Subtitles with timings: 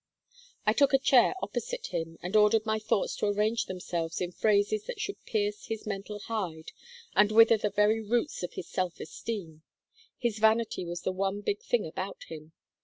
[0.65, 4.85] "I took a chair opposite him and ordered my thoughts to arrange themselves in phrases
[4.85, 6.71] that should pierce his mental hide
[7.15, 9.61] and wither the very roots of his self esteem
[10.17, 12.51] his vanity was the one big thing about him.